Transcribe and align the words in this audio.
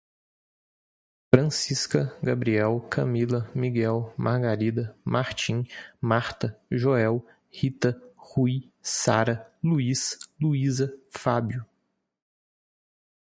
Francisca, 1.31 2.11
Gabriel, 2.23 2.79
Camila, 2.89 3.47
Miguel, 3.53 4.11
Margarida, 4.17 4.97
Martim, 5.05 5.63
Marta, 6.01 6.59
Joel, 6.71 7.23
Rita, 7.51 8.01
Rui, 8.17 8.71
Sara, 8.81 9.45
Luís, 9.63 10.17
Luísa, 10.41 10.91
Fábio 11.11 11.63